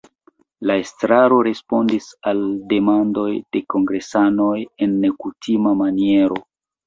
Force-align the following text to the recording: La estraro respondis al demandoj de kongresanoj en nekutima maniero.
La 0.69 0.75
estraro 0.83 1.35
respondis 1.47 2.07
al 2.31 2.39
demandoj 2.71 3.27
de 3.57 3.61
kongresanoj 3.75 4.57
en 4.87 4.95
nekutima 5.05 5.75
maniero. 5.83 6.41